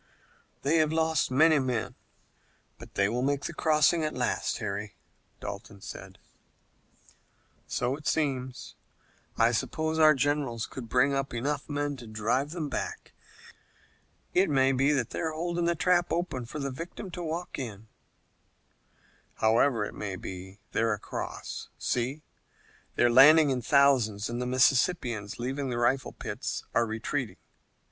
[0.63, 1.93] "They have lost many men,
[2.79, 5.81] but they will make the crossing at last, Harry," said Dalton.
[7.67, 9.49] "So it seems," said Harry.
[9.49, 13.11] "I suppose our generals could bring up enough men to drive them back, but it
[13.11, 13.53] looks as if they
[13.83, 16.57] don't want to do it." "It may be that they're holding the trap open for
[16.57, 17.87] the victim to walk in."
[19.35, 21.69] "However it may be, they're across.
[21.77, 22.23] See,
[22.95, 27.37] they're landing in thousands, and the Mississippians, leaving their rifle pits, are retreating.